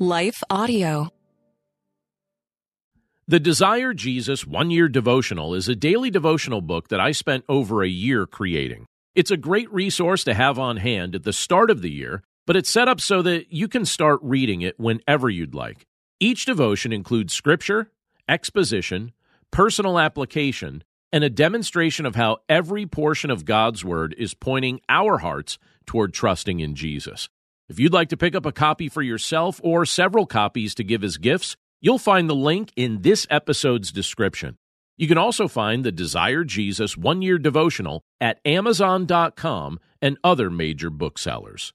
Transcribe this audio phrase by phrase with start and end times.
[0.00, 1.08] Life Audio.
[3.26, 7.82] The Desire Jesus One Year Devotional is a daily devotional book that I spent over
[7.82, 8.86] a year creating.
[9.16, 12.54] It's a great resource to have on hand at the start of the year, but
[12.54, 15.84] it's set up so that you can start reading it whenever you'd like.
[16.20, 17.90] Each devotion includes scripture,
[18.28, 19.10] exposition,
[19.50, 25.18] personal application, and a demonstration of how every portion of God's Word is pointing our
[25.18, 27.28] hearts toward trusting in Jesus.
[27.68, 31.04] If you'd like to pick up a copy for yourself or several copies to give
[31.04, 34.56] as gifts, you'll find the link in this episode's description.
[34.96, 40.88] You can also find the Desire Jesus one year devotional at Amazon.com and other major
[40.88, 41.74] booksellers.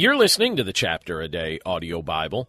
[0.00, 2.48] You're listening to the Chapter a Day audio Bible.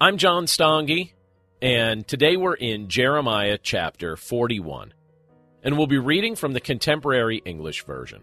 [0.00, 1.12] I'm John Stange,
[1.60, 4.94] and today we're in Jeremiah chapter 41,
[5.62, 8.22] and we'll be reading from the Contemporary English Version.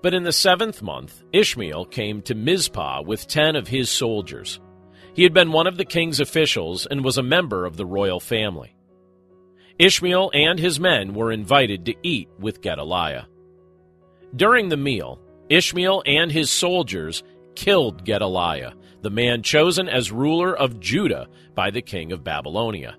[0.00, 4.60] But in the seventh month, Ishmael came to Mizpah with ten of his soldiers.
[5.12, 8.18] He had been one of the king's officials and was a member of the royal
[8.18, 8.74] family.
[9.78, 13.26] Ishmael and his men were invited to eat with Gedaliah.
[14.34, 17.22] During the meal, Ishmael and his soldiers
[17.54, 18.72] killed Gedaliah,
[19.02, 22.96] the man chosen as ruler of Judah by the king of Babylonia.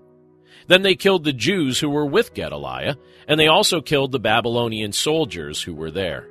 [0.68, 2.96] Then they killed the Jews who were with Gedaliah,
[3.28, 6.28] and they also killed the Babylonian soldiers who were there.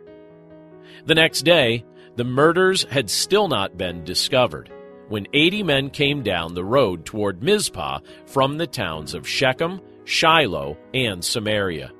[1.07, 1.85] The next day,
[2.17, 4.71] the murders had still not been discovered
[5.09, 10.79] when eighty men came down the road toward Mizpah from the towns of Shechem, Shiloh,
[10.95, 11.93] and Samaria.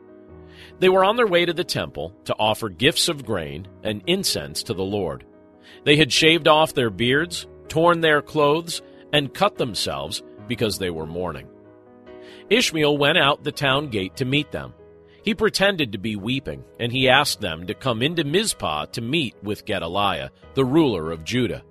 [0.81, 4.63] They were on their way to the temple to offer gifts of grain and incense
[4.65, 5.25] to the Lord.
[5.85, 8.83] They had shaved off their beards, torn their clothes,
[9.13, 11.49] and cut themselves because they were mourning.
[12.51, 14.75] Ishmael went out the town gate to meet them.
[15.23, 19.35] He pretended to be weeping, and he asked them to come into Mizpah to meet
[19.43, 21.63] with Gedaliah, the ruler of Judah.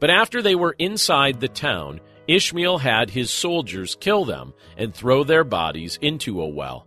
[0.00, 5.22] But after they were inside the town, Ishmael had his soldiers kill them and throw
[5.22, 6.86] their bodies into a well.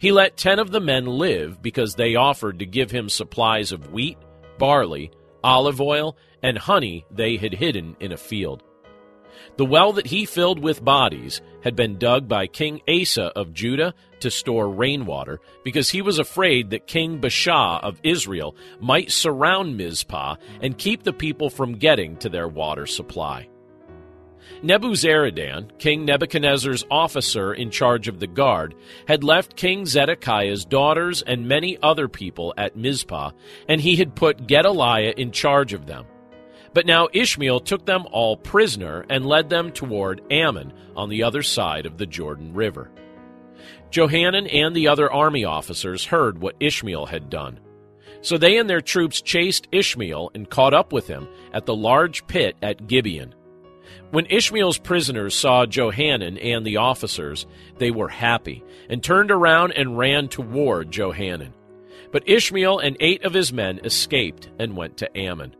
[0.00, 3.92] He let ten of the men live because they offered to give him supplies of
[3.92, 4.16] wheat,
[4.56, 5.10] barley,
[5.44, 8.62] olive oil, and honey they had hidden in a field.
[9.58, 13.92] The well that he filled with bodies had been dug by King Asa of Judah
[14.20, 20.36] to store rainwater because he was afraid that King Baasha of Israel might surround Mizpah
[20.62, 23.50] and keep the people from getting to their water supply.
[24.62, 28.74] Nebuzaradan, King Nebuchadnezzar's officer in charge of the guard,
[29.06, 33.30] had left King Zedekiah's daughters and many other people at Mizpah,
[33.68, 36.06] and he had put Gedaliah in charge of them.
[36.72, 41.42] But now Ishmael took them all prisoner and led them toward Ammon on the other
[41.42, 42.90] side of the Jordan River.
[43.90, 47.58] Johanan and the other army officers heard what Ishmael had done.
[48.22, 52.26] So they and their troops chased Ishmael and caught up with him at the large
[52.26, 53.34] pit at Gibeon.
[54.10, 57.46] When Ishmael's prisoners saw Johanan and the officers,
[57.78, 61.54] they were happy and turned around and ran toward Johanan.
[62.12, 65.54] But Ishmael and eight of his men escaped and went to Ammon.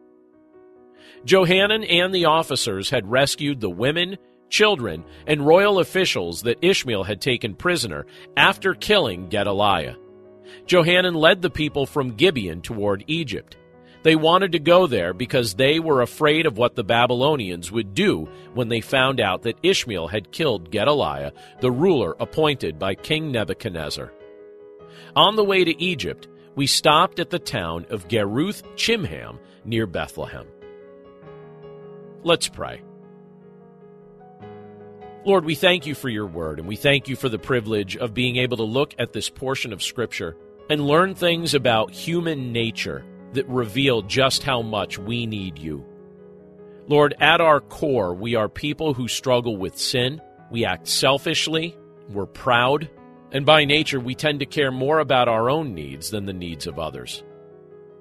[1.25, 4.17] Johanan and the officers had rescued the women,
[4.49, 8.07] children, and royal officials that Ishmael had taken prisoner
[8.37, 9.97] after killing Gedaliah.
[10.67, 13.57] Johanan led the people from Gibeon toward Egypt.
[14.03, 18.29] They wanted to go there because they were afraid of what the Babylonians would do
[18.55, 24.11] when they found out that Ishmael had killed Gedaliah, the ruler appointed by King Nebuchadnezzar.
[25.15, 30.47] On the way to Egypt, we stopped at the town of Geruth Chimham near Bethlehem.
[32.23, 32.83] Let's pray.
[35.27, 38.15] Lord, we thank you for your word, and we thank you for the privilege of
[38.15, 40.37] being able to look at this portion of Scripture
[40.71, 45.85] and learn things about human nature that reveal just how much we need you.
[46.89, 50.21] Lord, at our core, we are people who struggle with sin.
[50.51, 51.77] We act selfishly,
[52.09, 52.91] we're proud,
[53.33, 56.67] and by nature, we tend to care more about our own needs than the needs
[56.67, 57.23] of others.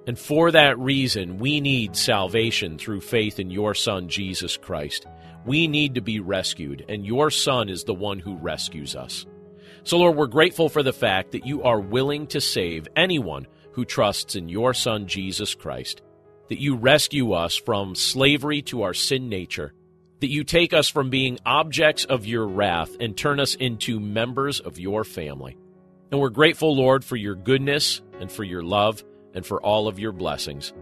[0.07, 5.05] And for that reason, we need salvation through faith in your Son, Jesus Christ.
[5.45, 9.27] We need to be rescued, and your Son is the one who rescues us.
[9.83, 13.45] So, Lord, we're grateful for the fact that you are willing to save anyone
[13.79, 16.01] who trusts in your Son, Jesus Christ,
[16.49, 19.73] that you rescue us from slavery to our sin nature,
[20.19, 24.59] that you take us from being objects of your wrath and turn us into members
[24.59, 25.57] of your family.
[26.11, 29.01] And we're grateful, Lord, for your goodness and for your love
[29.33, 30.73] and for all of your blessings.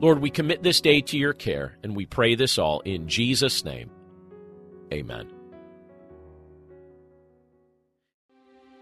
[0.00, 3.64] Lord, we commit this day to your care, and we pray this all in Jesus'
[3.64, 3.92] name.
[4.92, 5.30] Amen.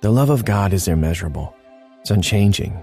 [0.00, 1.54] The love of God is immeasurable,
[2.00, 2.82] it's unchanging,